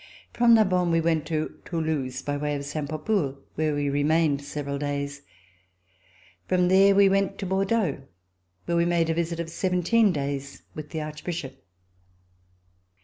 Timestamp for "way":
2.35-2.55